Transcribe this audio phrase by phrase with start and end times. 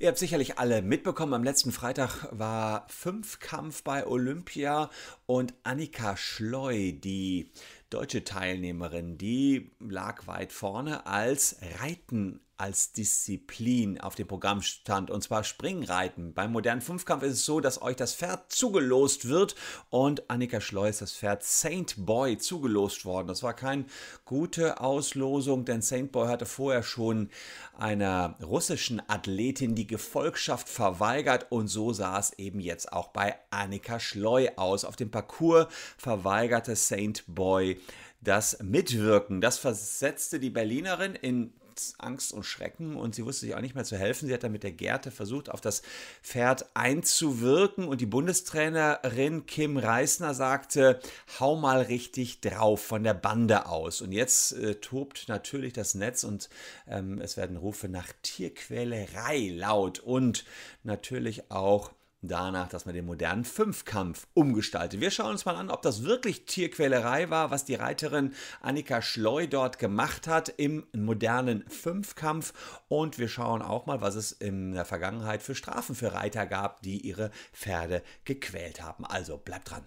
[0.00, 4.90] Ihr habt sicherlich alle mitbekommen, am letzten Freitag war Fünfkampf bei Olympia
[5.26, 7.50] und Annika Schleu, die
[7.90, 15.22] deutsche Teilnehmerin, die lag weit vorne als Reiten als Disziplin auf dem Programm stand, und
[15.22, 16.34] zwar Springreiten.
[16.34, 19.54] Beim modernen Fünfkampf ist es so, dass euch das Pferd zugelost wird
[19.90, 23.28] und Annika Schleu ist das Pferd Saint Boy zugelost worden.
[23.28, 23.86] Das war keine
[24.24, 27.30] gute Auslosung, denn Saint Boy hatte vorher schon
[27.78, 34.00] einer russischen Athletin die Gefolgschaft verweigert und so sah es eben jetzt auch bei Annika
[34.00, 34.84] Schleu aus.
[34.84, 37.80] Auf dem Parcours verweigerte Saint Boy
[38.20, 39.40] das Mitwirken.
[39.40, 41.52] Das versetzte die Berlinerin in
[41.98, 44.26] Angst und Schrecken und sie wusste sich auch nicht mehr zu helfen.
[44.26, 45.82] Sie hat dann mit der Gerte versucht, auf das
[46.22, 51.00] Pferd einzuwirken und die Bundestrainerin Kim Reisner sagte,
[51.40, 54.00] hau mal richtig drauf von der Bande aus.
[54.00, 56.48] Und jetzt äh, tobt natürlich das Netz und
[56.86, 60.44] ähm, es werden Rufe nach Tierquälerei laut und
[60.82, 61.92] natürlich auch
[62.22, 65.00] danach, dass man den modernen Fünfkampf umgestaltet.
[65.00, 69.46] Wir schauen uns mal an, ob das wirklich Tierquälerei war, was die Reiterin Annika Schleu
[69.46, 72.52] dort gemacht hat im modernen Fünfkampf.
[72.88, 76.82] Und wir schauen auch mal, was es in der Vergangenheit für Strafen für Reiter gab,
[76.82, 79.04] die ihre Pferde gequält haben.
[79.04, 79.84] Also bleibt dran.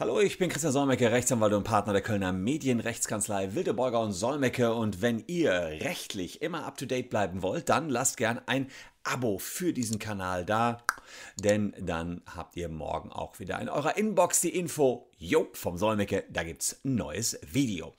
[0.00, 4.72] Hallo, ich bin Christian Solmecke, Rechtsanwalt und Partner der Kölner Medienrechtskanzlei Wildeborger und Solmecke.
[4.72, 8.70] Und wenn ihr rechtlich immer up to date bleiben wollt, dann lasst gern ein
[9.02, 10.84] Abo für diesen Kanal da,
[11.36, 16.24] denn dann habt ihr morgen auch wieder in eurer Inbox die Info, jo, vom Solmecke,
[16.28, 17.94] da gibt's ein neues Video.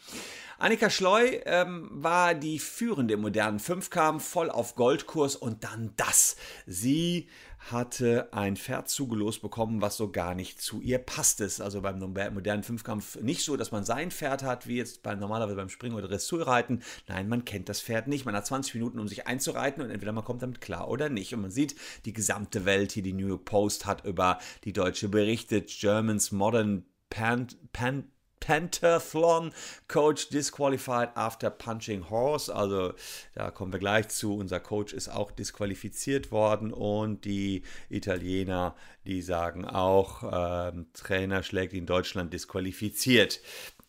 [0.58, 6.36] Annika Schleu ähm, war die führende im modernen Fünfkampf, voll auf Goldkurs und dann das.
[6.66, 7.28] Sie
[7.60, 11.42] hatte ein Pferd zugelost bekommen, was so gar nicht zu ihr passt.
[11.42, 15.14] Es also beim modernen Fünfkampf nicht so, dass man sein Pferd hat, wie jetzt bei,
[15.14, 16.82] normalerweise beim Springen oder Dressurreiten.
[17.08, 18.26] Nein, man kennt das Pferd nicht.
[18.26, 21.34] Man hat 20 Minuten, um sich einzureiten und entweder man kommt damit klar oder nicht.
[21.34, 21.76] Und man sieht
[22.06, 26.86] die gesamte Welt hier, die New York Post hat über die Deutsche berichtet, Germans Modern
[27.10, 28.06] Pan, Pan
[28.40, 29.52] Pentathlon
[29.88, 32.54] Coach disqualified after punching horse.
[32.54, 32.94] Also
[33.36, 34.36] da kommen wir gleich zu.
[34.38, 41.74] Unser Coach ist auch disqualifiziert worden und die Italiener, die sagen auch, ähm, Trainer schlägt
[41.74, 43.42] in Deutschland disqualifiziert.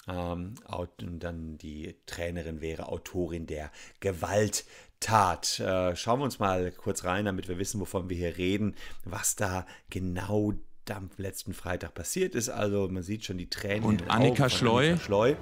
[0.08, 0.54] Ähm,
[0.98, 5.60] dann die Trainerin wäre Autorin der Gewalttat.
[5.60, 8.74] Äh, schauen wir uns mal kurz rein, damit wir wissen, wovon wir hier reden,
[9.04, 10.54] was da genau
[10.96, 12.48] am letzten Freitag passiert ist.
[12.48, 13.84] Also man sieht schon die Tränen.
[13.84, 15.34] Und Annika Schleu, Annika Schleu.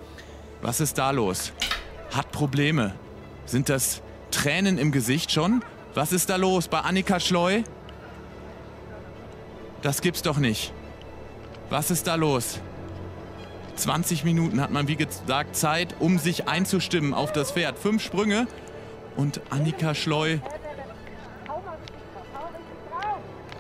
[0.62, 1.53] Was ist da los?
[2.12, 2.94] Hat Probleme.
[3.47, 5.64] Sind das Tränen im Gesicht schon?
[5.94, 7.62] Was ist da los bei Annika Schleu?
[9.82, 10.72] Das gibt's doch nicht.
[11.70, 12.60] Was ist da los?
[13.76, 17.78] 20 Minuten hat man, wie gesagt, Zeit, um sich einzustimmen auf das Pferd.
[17.78, 18.48] Fünf Sprünge
[19.16, 20.38] und Annika Schleu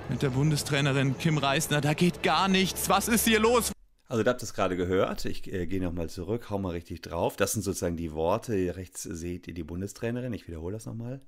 [0.08, 1.80] mit der Bundestrainerin Kim Reisner.
[1.80, 2.88] Da geht gar nichts.
[2.88, 3.72] Was ist hier los?
[4.08, 5.26] Also, ihr habt es gerade gehört.
[5.26, 7.36] Ich äh, gehe nochmal zurück, hau mal richtig drauf.
[7.36, 8.54] Das sind sozusagen die Worte.
[8.54, 10.32] Hier rechts seht ihr die Bundestrainerin.
[10.32, 11.20] Ich wiederhole das nochmal.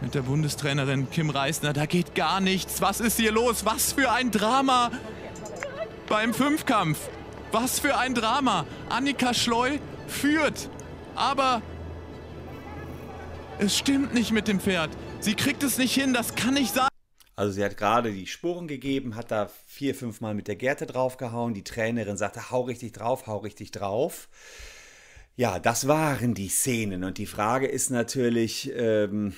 [0.00, 1.72] Mit der Bundestrainerin Kim Reisner.
[1.72, 2.80] Da geht gar nichts.
[2.80, 3.64] Was ist hier los?
[3.64, 4.92] Was für ein Drama
[6.08, 7.08] beim Fünfkampf.
[7.50, 8.66] Was für ein Drama.
[8.88, 10.70] Annika Schleu führt.
[11.16, 11.60] Aber
[13.60, 14.90] es stimmt nicht mit dem Pferd.
[15.20, 16.88] Sie kriegt es nicht hin, das kann nicht sein.
[17.36, 20.86] Also sie hat gerade die Spuren gegeben, hat da vier, fünf Mal mit der Gerte
[20.86, 21.54] draufgehauen.
[21.54, 24.28] Die Trainerin sagte, hau richtig drauf, hau richtig drauf.
[25.36, 27.04] Ja, das waren die Szenen.
[27.04, 29.34] Und die Frage ist natürlich, ähm,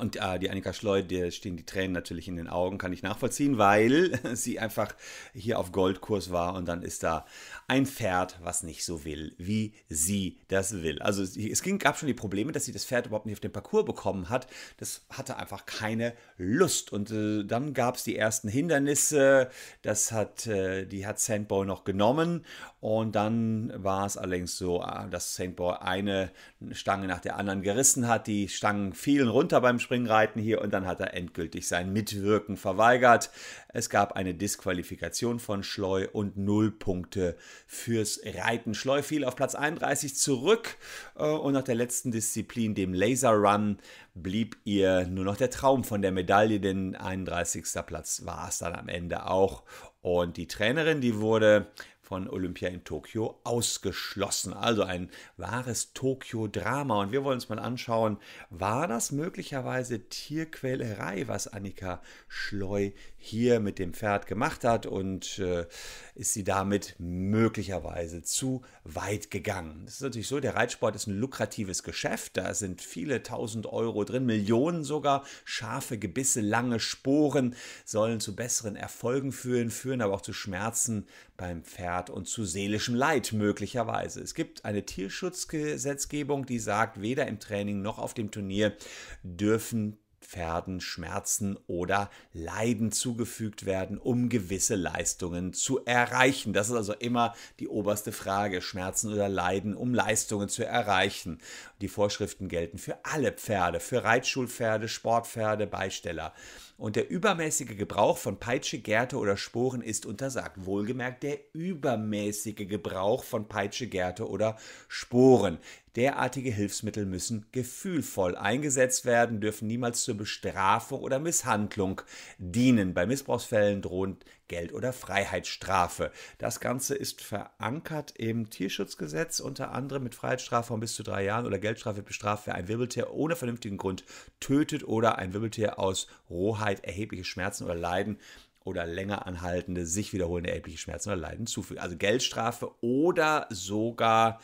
[0.00, 3.02] und äh, die Annika Schleu, der stehen die Tränen natürlich in den Augen, kann ich
[3.02, 4.94] nachvollziehen, weil sie einfach
[5.32, 7.24] hier auf Goldkurs war und dann ist da
[7.68, 11.00] ein Pferd, was nicht so will, wie sie das will.
[11.00, 13.52] Also es ging, gab schon die Probleme, dass sie das Pferd überhaupt nicht auf den
[13.52, 14.46] Parcours bekommen hat.
[14.78, 16.92] Das hatte einfach keine Lust.
[16.92, 19.50] Und äh, dann gab es die ersten Hindernisse.
[19.82, 22.44] Das hat, äh, die hat Sandboy noch genommen.
[22.80, 26.30] Und dann war es allerdings so, äh, dass Sandboy eine
[26.72, 28.26] Stange nach der anderen gerissen hat.
[28.26, 32.56] Die Stangen fielen runter beim beim Springreiten hier und dann hat er endgültig sein Mitwirken
[32.56, 33.30] verweigert.
[33.68, 37.36] Es gab eine Disqualifikation von Schleu und null Punkte
[37.66, 38.74] fürs Reiten.
[38.74, 40.76] Schleu fiel auf Platz 31 zurück
[41.16, 43.78] äh, und nach der letzten Disziplin, dem Laser Run,
[44.14, 47.64] blieb ihr nur noch der Traum von der Medaille, denn 31.
[47.86, 49.64] Platz war es dann am Ende auch.
[50.00, 51.66] Und die Trainerin, die wurde
[52.06, 54.52] von Olympia in Tokio ausgeschlossen.
[54.52, 57.00] Also ein wahres Tokio-Drama.
[57.00, 58.18] Und wir wollen uns mal anschauen,
[58.48, 62.92] war das möglicherweise Tierquälerei, was Annika Schleu
[63.26, 65.66] hier mit dem Pferd gemacht hat und äh,
[66.14, 69.84] ist sie damit möglicherweise zu weit gegangen.
[69.86, 74.04] Es ist natürlich so, der Reitsport ist ein lukratives Geschäft, da sind viele tausend Euro
[74.04, 80.20] drin, Millionen sogar, scharfe Gebisse, lange Sporen sollen zu besseren Erfolgen führen, führen aber auch
[80.22, 81.06] zu Schmerzen
[81.36, 84.20] beim Pferd und zu seelischem Leid möglicherweise.
[84.20, 88.76] Es gibt eine Tierschutzgesetzgebung, die sagt, weder im Training noch auf dem Turnier
[89.22, 96.52] dürfen Pferden Schmerzen oder Leiden zugefügt werden, um gewisse Leistungen zu erreichen.
[96.52, 101.38] Das ist also immer die oberste Frage, Schmerzen oder Leiden, um Leistungen zu erreichen.
[101.80, 106.32] Die Vorschriften gelten für alle Pferde, für Reitschulpferde, Sportpferde, Beisteller.
[106.78, 110.66] Und der übermäßige Gebrauch von Peitsche, Gerte oder Sporen ist untersagt.
[110.66, 114.58] Wohlgemerkt der übermäßige Gebrauch von Peitsche, Gerte oder
[114.88, 115.56] Sporen.
[115.96, 122.02] Derartige Hilfsmittel müssen gefühlvoll eingesetzt werden, dürfen niemals zur Bestrafung oder Misshandlung
[122.36, 122.92] dienen.
[122.92, 126.12] Bei Missbrauchsfällen drohen Geld- oder Freiheitsstrafe.
[126.38, 131.46] Das Ganze ist verankert im Tierschutzgesetz, unter anderem mit Freiheitsstrafe von bis zu drei Jahren
[131.46, 134.04] oder Geldstrafe bestraft, wer ein Wirbeltier ohne vernünftigen Grund
[134.40, 138.18] tötet oder ein Wirbeltier aus Rohheit erhebliche Schmerzen oder Leiden
[138.64, 141.80] oder länger anhaltende, sich wiederholende erhebliche Schmerzen oder Leiden zufügt.
[141.80, 144.40] Also Geldstrafe oder sogar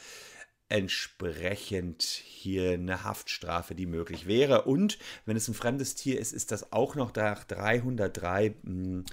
[0.68, 4.62] entsprechend hier eine Haftstrafe, die möglich wäre.
[4.62, 9.04] Und wenn es ein fremdes Tier ist, ist das auch noch nach 303 mh,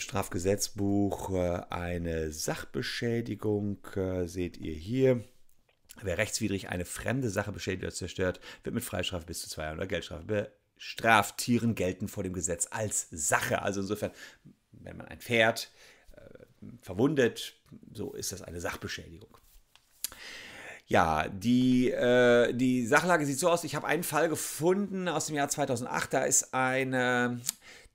[0.00, 5.24] Strafgesetzbuch äh, eine Sachbeschädigung, äh, seht ihr hier.
[6.02, 9.78] Wer rechtswidrig eine fremde Sache beschädigt oder zerstört, wird mit Freistrafe bis zu zwei Jahren
[9.78, 11.38] oder Geldstrafe bestraft.
[11.38, 13.62] Tieren gelten vor dem Gesetz als Sache.
[13.62, 14.12] Also insofern,
[14.72, 15.70] wenn man ein Pferd
[16.16, 16.20] äh,
[16.80, 17.54] verwundet,
[17.92, 19.36] so ist das eine Sachbeschädigung.
[20.86, 23.62] Ja, die, äh, die Sachlage sieht so aus.
[23.62, 26.12] Ich habe einen Fall gefunden aus dem Jahr 2008.
[26.12, 27.40] Da ist eine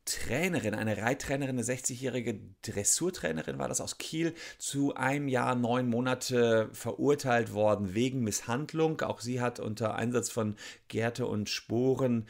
[0.06, 6.70] Trainerin, eine Reittrainerin, eine 60-jährige Dressurtrainerin war das aus Kiel, zu einem Jahr, neun Monate
[6.74, 9.02] verurteilt worden wegen Misshandlung.
[9.02, 10.56] Auch sie hat unter Einsatz von
[10.88, 12.28] Gerte und Sporen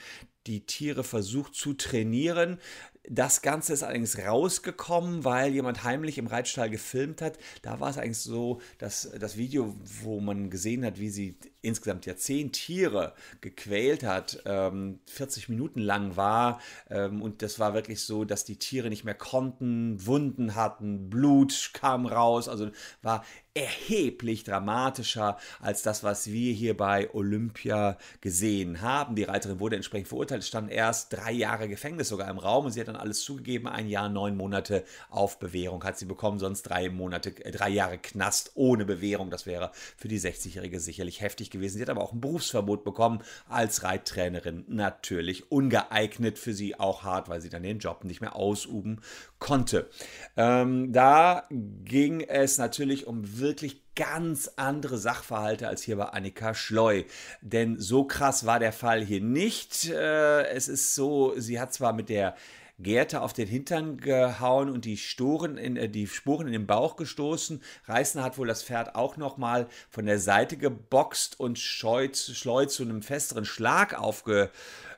[0.47, 2.59] die Tiere versucht zu trainieren.
[3.07, 7.37] Das Ganze ist allerdings rausgekommen, weil jemand heimlich im Reitstall gefilmt hat.
[7.61, 12.05] Da war es eigentlich so, dass das Video, wo man gesehen hat, wie sie insgesamt
[12.05, 14.95] ja zehn Tiere gequält hat, 40 ähm,
[15.47, 16.59] Minuten lang war.
[16.89, 21.71] Ähm, und das war wirklich so, dass die Tiere nicht mehr konnten, Wunden hatten, Blut
[21.73, 22.47] kam raus.
[22.47, 22.69] Also
[23.01, 23.23] war
[23.55, 29.15] erheblich dramatischer als das, was wir hier bei Olympia gesehen haben.
[29.15, 32.81] Die Reiterin wurde entsprechend verurteilt, stand erst drei Jahre Gefängnis sogar im Raum und sie
[32.81, 33.67] hat dann alles zugegeben.
[33.67, 37.97] Ein Jahr, neun Monate auf Bewährung hat sie bekommen, sonst drei Monate, äh, drei Jahre
[37.97, 39.29] Knast ohne Bewährung.
[39.29, 41.77] Das wäre für die 60-Jährige sicherlich heftig gewesen.
[41.77, 43.19] Sie hat aber auch ein Berufsverbot bekommen
[43.49, 44.65] als Reittrainerin.
[44.67, 49.01] Natürlich ungeeignet für sie, auch hart, weil sie dann den Job nicht mehr ausüben
[49.39, 49.89] konnte.
[50.37, 57.03] Ähm, da ging es natürlich um wirklich ganz andere Sachverhalte als hier bei Annika Schleu.
[57.41, 59.89] Denn so krass war der Fall hier nicht.
[59.89, 62.35] Äh, es ist so, sie hat zwar mit der
[62.77, 66.97] Gerte auf den Hintern gehauen und die, Storen in, äh, die Spuren in den Bauch
[66.97, 67.61] gestoßen.
[67.85, 72.83] Reißner hat wohl das Pferd auch nochmal von der Seite geboxt und Scheut, Schleu zu
[72.83, 73.97] einem festeren Schlag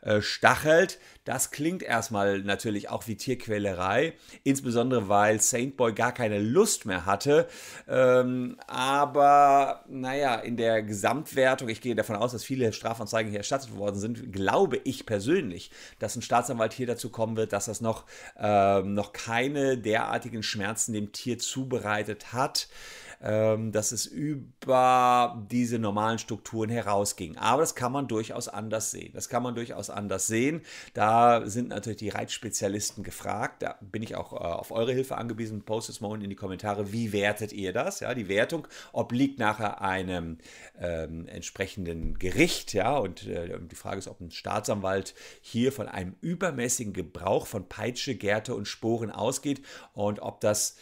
[0.08, 1.00] aufgestachelt.
[1.26, 4.14] Das klingt erstmal natürlich auch wie Tierquälerei,
[4.46, 7.50] insbesondere weil Saintboy gar keine Lust mehr hatte.
[7.90, 13.76] Ähm, aber naja, in der Gesamtwertung, ich gehe davon aus, dass viele Strafanzeigen hier erstattet
[13.76, 18.06] worden sind, glaube ich persönlich, dass ein Staatsanwalt hier dazu kommen wird, dass das noch,
[18.38, 22.70] ähm, noch keine derartigen Schmerzen dem Tier zubereitet hat
[23.20, 27.38] dass es über diese normalen Strukturen herausging.
[27.38, 29.12] Aber das kann man durchaus anders sehen.
[29.14, 30.62] Das kann man durchaus anders sehen.
[30.94, 33.64] Da sind natürlich die Reitspezialisten gefragt.
[33.64, 35.64] Da bin ich auch äh, auf eure Hilfe angewiesen.
[35.64, 36.92] Postet es mal in die Kommentare.
[36.92, 38.00] Wie wertet ihr das?
[38.00, 40.38] Ja, die Wertung obliegt nachher einem
[40.80, 42.74] ähm, entsprechenden Gericht.
[42.74, 47.68] Ja, und äh, die Frage ist, ob ein Staatsanwalt hier von einem übermäßigen Gebrauch von
[47.68, 49.62] Peitsche, Gerte und Sporen ausgeht
[49.94, 50.78] und ob das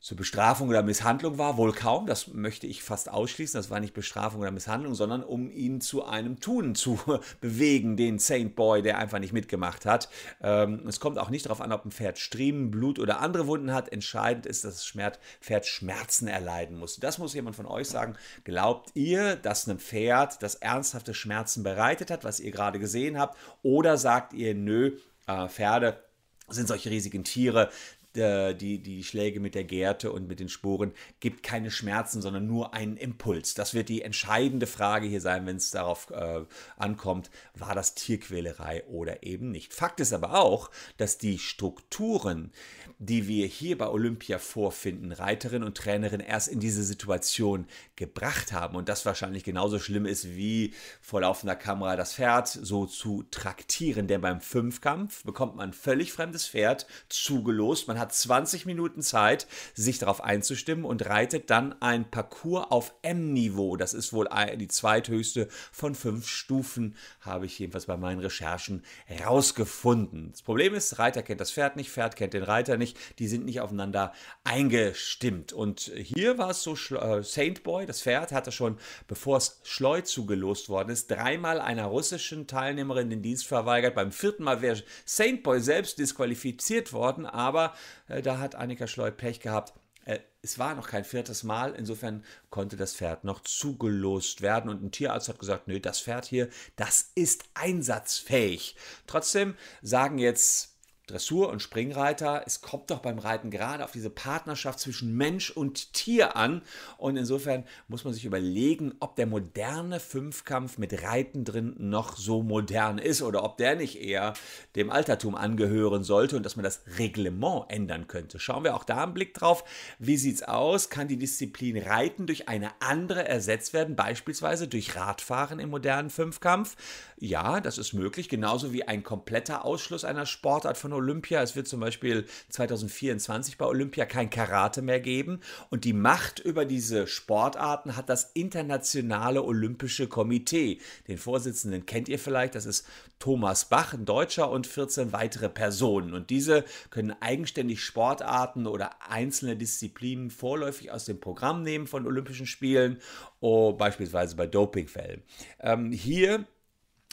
[0.00, 3.94] zur Bestrafung oder Misshandlung war, wohl kaum, das möchte ich fast ausschließen, das war nicht
[3.94, 6.98] Bestrafung oder Misshandlung, sondern um ihn zu einem Tun zu
[7.40, 10.08] bewegen, den Saint Boy, der einfach nicht mitgemacht hat.
[10.42, 13.72] Ähm, es kommt auch nicht darauf an, ob ein Pferd Striemen, Blut oder andere Wunden
[13.72, 13.90] hat.
[13.92, 16.96] Entscheidend ist, dass das Pferd Schmerzen erleiden muss.
[16.96, 18.16] Das muss jemand von euch sagen.
[18.44, 23.36] Glaubt ihr, dass ein Pferd das ernsthafte Schmerzen bereitet hat, was ihr gerade gesehen habt?
[23.62, 26.02] Oder sagt ihr, nö, äh, Pferde
[26.48, 27.70] sind solche riesigen Tiere,
[28.16, 32.46] äh, die, die Schläge mit der Gerte und mit den Sporen gibt keine Schmerzen, sondern
[32.46, 33.54] nur einen Impuls.
[33.54, 36.44] Das wird die entscheidende Frage hier sein, wenn es darauf äh,
[36.76, 39.74] ankommt, war das Tierquälerei oder eben nicht.
[39.74, 42.52] Fakt ist aber auch, dass die Strukturen,
[42.98, 48.76] die wir hier bei Olympia vorfinden, Reiterin und Trainerin erst in diese Situation gebracht haben
[48.76, 54.06] und das wahrscheinlich genauso schlimm ist wie vor laufender Kamera das Pferd so zu traktieren,
[54.06, 59.46] denn beim Fünfkampf bekommt man ein völlig fremdes Pferd zugelost, man hat 20 Minuten Zeit,
[59.74, 65.48] sich darauf einzustimmen und reitet dann ein Parcours auf M-Niveau, das ist wohl die zweithöchste
[65.72, 68.84] von fünf Stufen, habe ich jedenfalls bei meinen Recherchen
[69.24, 70.30] rausgefunden.
[70.32, 73.44] Das Problem ist, Reiter kennt das Pferd nicht, Pferd kennt den Reiter nicht, die sind
[73.44, 74.12] nicht aufeinander
[74.44, 75.52] eingestimmt.
[75.52, 80.00] Und hier war es so, äh, Saint Boy, das Pferd, hatte schon, bevor es Schleu
[80.00, 83.94] zugelost worden ist, dreimal einer russischen Teilnehmerin den Dienst verweigert.
[83.94, 87.74] Beim vierten Mal wäre Saint Boy selbst disqualifiziert worden, aber
[88.22, 89.74] da hat Annika Schleu Pech gehabt.
[90.04, 94.82] Äh, es war noch kein viertes Mal, insofern konnte das Pferd noch zugelost werden und
[94.82, 98.76] ein Tierarzt hat gesagt, nö, das Pferd hier, das ist einsatzfähig.
[99.06, 100.75] Trotzdem sagen jetzt
[101.06, 105.92] Dressur- und Springreiter, es kommt doch beim Reiten gerade auf diese Partnerschaft zwischen Mensch und
[105.92, 106.62] Tier an.
[106.98, 112.42] Und insofern muss man sich überlegen, ob der moderne Fünfkampf mit Reiten drin noch so
[112.42, 114.34] modern ist oder ob der nicht eher
[114.74, 118.40] dem Altertum angehören sollte und dass man das Reglement ändern könnte.
[118.40, 119.62] Schauen wir auch da einen Blick drauf.
[120.00, 120.90] Wie sieht es aus?
[120.90, 126.74] Kann die Disziplin Reiten durch eine andere ersetzt werden, beispielsweise durch Radfahren im modernen Fünfkampf?
[127.18, 131.42] Ja, das ist möglich, genauso wie ein kompletter Ausschluss einer Sportart von Olympia.
[131.42, 135.40] Es wird zum Beispiel 2024 bei Olympia kein Karate mehr geben.
[135.70, 140.80] Und die Macht über diese Sportarten hat das Internationale Olympische Komitee.
[141.06, 142.86] Den Vorsitzenden kennt ihr vielleicht, das ist
[143.18, 146.12] Thomas Bach, ein Deutscher und 14 weitere Personen.
[146.12, 152.46] Und diese können eigenständig Sportarten oder einzelne Disziplinen vorläufig aus dem Programm nehmen von Olympischen
[152.46, 152.98] Spielen,
[153.40, 155.22] oh, beispielsweise bei Dopingfällen.
[155.60, 156.46] Ähm, hier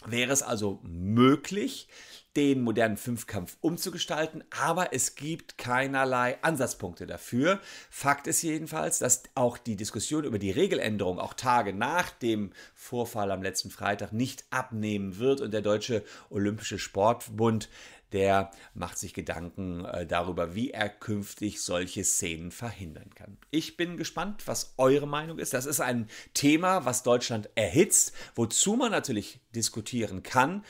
[0.05, 1.87] wäre es also möglich,
[2.35, 7.59] den modernen Fünfkampf umzugestalten, aber es gibt keinerlei Ansatzpunkte dafür.
[7.89, 13.31] Fakt ist jedenfalls, dass auch die Diskussion über die Regeländerung auch Tage nach dem Vorfall
[13.31, 17.69] am letzten Freitag nicht abnehmen wird und der Deutsche Olympische Sportbund
[18.13, 23.37] der macht sich Gedanken äh, darüber, wie er künftig solche Szenen verhindern kann.
[23.51, 25.53] Ich bin gespannt, was eure Meinung ist.
[25.53, 30.63] Das ist ein Thema, was Deutschland erhitzt, wozu man natürlich diskutieren kann.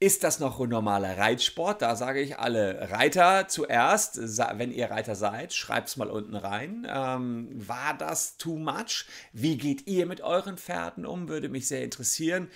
[0.00, 1.80] Ist das noch ein normaler Reitsport?
[1.80, 4.18] Da sage ich alle Reiter zuerst.
[4.18, 6.86] Wenn ihr Reiter seid, schreibt es mal unten rein.
[6.86, 9.06] Ähm, war das too much?
[9.32, 11.28] Wie geht ihr mit euren Pferden um?
[11.28, 12.50] Würde mich sehr interessieren.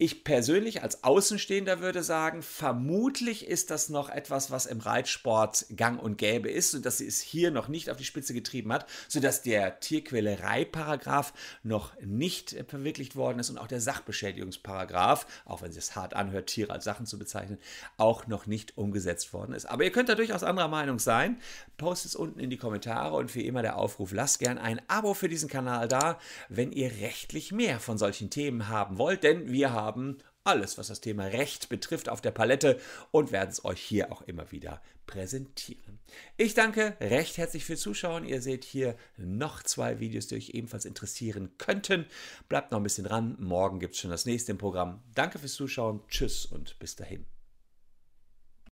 [0.00, 6.00] Ich persönlich als Außenstehender würde sagen, vermutlich ist das noch etwas, was im Reitsport gang
[6.00, 8.86] und gäbe ist und dass sie es hier noch nicht auf die Spitze getrieben hat,
[9.08, 11.32] sodass der Tierquälerei-Paragraph
[11.64, 16.72] noch nicht verwirklicht worden ist und auch der Sachbeschädigungsparagraph, auch wenn es hart anhört, Tiere
[16.72, 17.58] als Sachen zu bezeichnen,
[17.96, 19.66] auch noch nicht umgesetzt worden ist.
[19.66, 21.40] Aber ihr könnt da durchaus anderer Meinung sein.
[21.76, 25.14] Postet es unten in die Kommentare und wie immer der Aufruf, lasst gern ein Abo
[25.14, 29.72] für diesen Kanal da, wenn ihr rechtlich mehr von solchen Themen haben wollt, denn wir
[29.72, 32.80] haben haben alles, was das Thema Recht betrifft, auf der Palette
[33.10, 35.98] und werden es euch hier auch immer wieder präsentieren.
[36.36, 38.24] Ich danke recht herzlich fürs Zuschauen.
[38.24, 42.06] Ihr seht hier noch zwei Videos, die euch ebenfalls interessieren könnten.
[42.48, 43.36] Bleibt noch ein bisschen dran.
[43.38, 45.02] Morgen gibt es schon das nächste im Programm.
[45.14, 46.00] Danke fürs Zuschauen.
[46.08, 47.37] Tschüss und bis dahin.